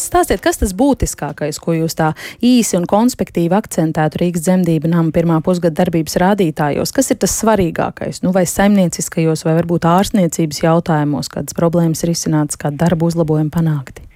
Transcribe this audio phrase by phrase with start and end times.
[0.00, 2.12] Stāstiet, kas tas būtiskākais, ko jūs tā
[2.44, 6.92] īsi un konspektīvi akcentētu Rīgas dzemdību nama pirmā pusgada darbības rādītājos?
[6.96, 8.22] Kas ir tas svarīgākais?
[8.24, 14.06] Nu, vai saimnieciskajos, vai varbūt ārstniecības jautājumos, kādas problēmas ir izcināts, kāda darba uzlabojuma panākti?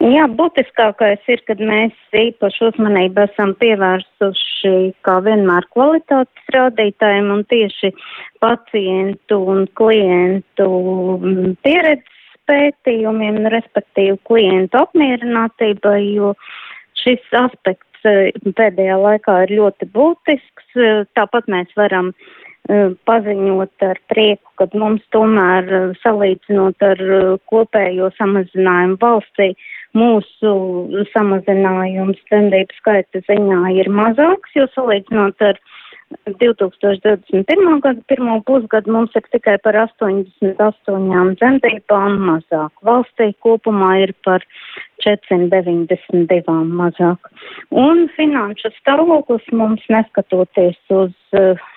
[0.00, 4.72] Jā, būtiskākais ir, kad mēs īpaši uzmanību esam pievērsuši,
[5.04, 7.90] kā vienmēr, kvalitātes rādītājiem un tieši
[8.40, 10.70] pacientu un klientu
[11.60, 12.19] pieredzes
[12.50, 16.34] pētījumiem, respektīvi klientu apmierinātībai, jo
[17.00, 20.70] šis aspekts eh, pēdējā laikā ir ļoti būtisks.
[20.76, 27.04] Eh, tāpat mēs varam eh, paziņot ar prieku, ka mums tomēr salīdzinot ar
[27.52, 29.52] kopējo samazinājumu valstī,
[29.96, 30.54] mūsu
[31.10, 35.58] samazinājums dzemdību skaita ziņā ir mazāks, jo salīdzinot ar
[36.26, 37.80] 2021.
[37.80, 42.72] gada pirmo pusgadu mums ir tikai par 88 dzemdībām mazāk.
[42.86, 44.44] Valstī kopumā ir par
[45.04, 47.30] 492 mazāk.
[47.70, 51.68] Un finanšu stāvoklis mums neskatoties uz uh,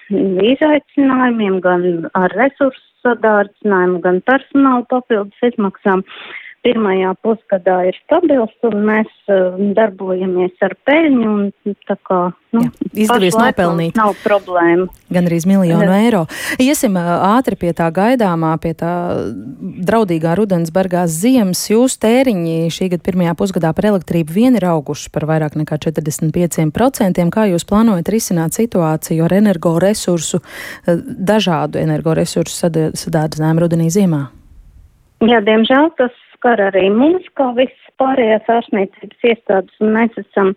[0.54, 6.04] izaicinājumiem, gan ar resursu sadārdzinājumu, gan personāla papildus izmaksām,
[6.64, 12.20] pirmajā pusgadā ir stabils, un mēs uh, darbojamies ar peļņu, un tā kā,
[12.56, 12.70] nu, Jā,
[13.06, 13.98] izdevies nopelnīt.
[14.00, 14.88] Nav problēma.
[15.14, 16.00] Gan arī miljonu Jā.
[16.06, 16.22] eiro.
[16.64, 18.94] Iesim uh, ātri pie tā gaidāmā, pie tā
[19.90, 21.66] draudīgā rudens bargās ziemas.
[21.72, 27.28] Jūs tēriņi šī gada pirmajā pusgadā par elektrību vien ir auguši par vairāk nekā 45%.
[27.34, 31.04] Kā jūs plānojat risināt situāciju ar energoresursu, uh,
[31.34, 32.72] dažādu energoresursu
[33.04, 34.30] sadārdzinājumu rudenī ziemā?
[35.24, 40.50] Jā, diemžēl tas skar arī mums, kā visas pārējās ārstniecības iestādes, un mēs esam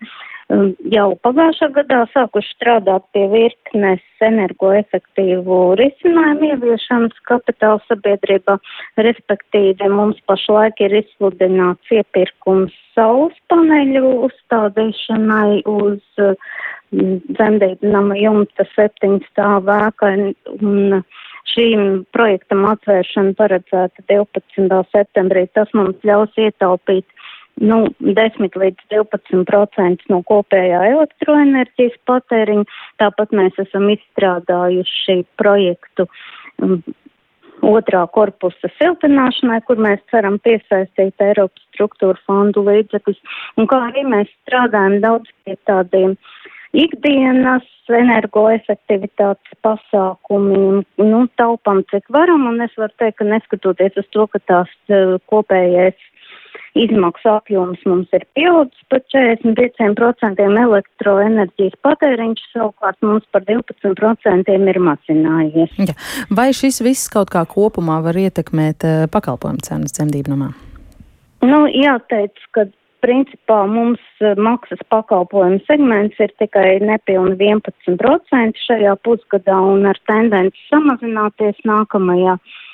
[0.50, 8.58] um, jau pagājušā gadā sākuši strādāt pie virknes energoefektīvu risinājumu ieviešanas kapitāla sabiedrībā,
[8.98, 19.22] respektīvi mums pašlaik ir izsludināts iepirkums saules paneļu uzstādīšanai uz um, dzemdību nama jumta septiņu
[19.30, 20.16] stāvu ēkai
[20.58, 20.98] un
[21.52, 24.80] šīm projektam atvēršana paredzēta 12.
[24.92, 25.46] septembrī.
[25.54, 27.06] Tas mums ļaus ietaupīt
[27.62, 32.68] nu, 10 līdz 12% no kopējā elektroenerģijas patēriņa.
[33.02, 36.08] Tāpat mēs esam izstrādājuši projektu
[36.62, 36.80] um,
[37.66, 43.22] otrā korpusa siltināšanai, kur mēs ceram piesaistīt Eiropas struktūra fondu līdzekļus.
[43.56, 52.10] Un kā arī mēs strādājam daudz pie tādiem uh, ikdienas energoefektivitātes pasākumi, nu, taupam cik
[52.12, 55.98] varam, un es varu teikt, ka neskatoties uz to, ka tās uh, kopējais
[56.76, 65.76] izmaksu apjoms mums ir pieaudzis par 45% elektroenerģijas patēriņš, savukārt mums par 12% ir mazinājies.
[65.80, 65.96] Ja.
[66.36, 70.52] Vai šis viss kaut kā kopumā var ietekmēt uh, pakalpojumu cenas dzemdībnumā?
[71.46, 72.66] Nu, jāteic, ka
[73.06, 80.68] principā mums eh, maksas pakalpojumu segments ir tikai nepilni 11% šajā pusgadā un ar tendenci
[80.70, 82.36] samazināties nākamajā.
[82.36, 82.65] Uh,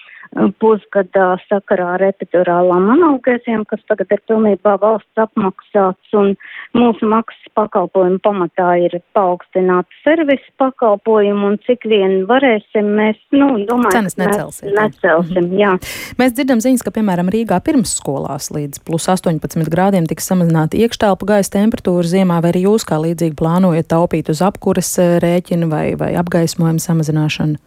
[0.62, 6.32] pusgadā sakarā ar epidurālām analgēziem, kas tagad ir pilnībā valsts apmaksāts, un
[6.76, 13.98] mūsu maksas pakalpojumu pamatā ir paaugstināta servisa pakalpojumu, un cik vien varēsim, mēs, nu, domājam,
[13.98, 14.72] cenas necelsim.
[14.78, 15.59] necelsim mhm.
[15.60, 15.75] jā.
[16.21, 21.59] Mēs dzirdam ziņas, ka, piemēram, Rīgā pirmsskolās līdz plus 18 grādiem tiks samazināta iekštelpu gaisa
[21.59, 26.81] temperatūra ziemā, vai arī jūs kā līdzīgi plānojat taupīt uz apkuras rēķinu vai, vai apgaismojumu
[26.81, 27.60] samazināšanu?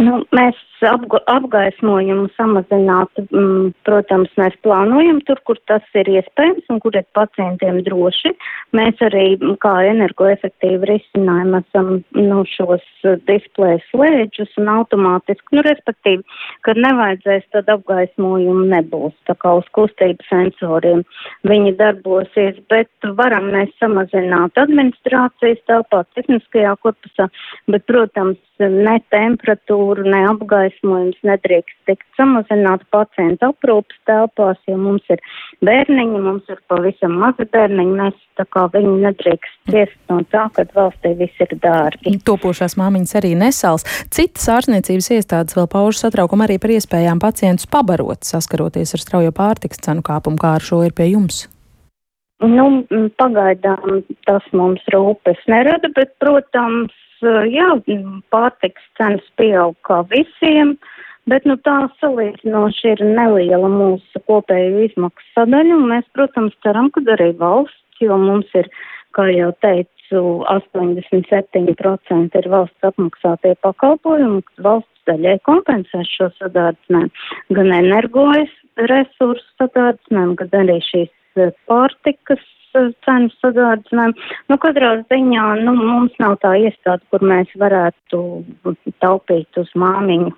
[0.00, 6.96] Nu, mēs apgaismojumu samazināt, mm, protams, mēs plānojam tur, kur tas ir iespējams un kur
[6.96, 8.32] ir pacientiem droši.
[8.76, 12.84] Mēs arī kā energoefektīvi risinājumu esam nu, šos
[13.28, 16.24] displeju slēdžus un automātiski, nu, respektīvi,
[16.66, 21.04] kad nevajadzēs, tad apgaismojumu nebūs, tā kā uz kustību sensoriem
[21.48, 27.28] viņi darbosies, bet varam mēs samazināt administrācijas telpā, tehniskajā korpusā,
[27.68, 35.02] bet, protams, ne temperatūru, ne apgaismojumu apgaismojums nedrīkst tikt samazināts pacientu aprūpas telpās, jo mums
[35.10, 35.20] ir
[35.64, 40.64] bērniņi, mums ir pavisam mazi bērniņi, mēs tā kā viņi nedrīkst ciest no tā, ka
[40.74, 42.18] valstī viss ir dārgi.
[42.24, 43.84] Topošās māmiņas arī nesals.
[44.10, 49.82] Citas ārstniecības iestādes vēl pauž satraukumu arī par iespējām pacientus pabarot, saskaroties ar straujo pārtiks
[49.82, 51.48] cenu kāpumu, kā ar šo ir pie jums.
[52.40, 52.86] Nu,
[53.20, 57.68] pagaidām tas mums rūpes nerada, bet, protams, jā,
[58.32, 60.76] pārtiks cenas pieaug kā visiem,
[61.30, 67.30] bet nu, tā salīdzinoši ir neliela mūsu kopēju izmaksu sadaļa, mēs, protams, ceram, ka arī
[67.38, 68.70] valsts, jo mums ir,
[69.16, 77.12] kā jau teicu, 87% ir valsts apmaksātie pakalpojumi, valsts daļai kompensēs šo sadārdzinājumu,
[77.58, 78.52] gan energojas
[78.90, 81.12] resursu sadārdzinājumu, gan arī šīs
[81.70, 84.28] pārtikas cenu sagārdzinājumu.
[84.50, 88.22] Nu, katrā ziņā, nu, mums nav tā iestāde, kur mēs varētu
[89.02, 90.32] taupīt uz māmiņu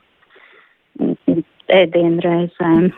[1.73, 2.91] ēdienreizēm.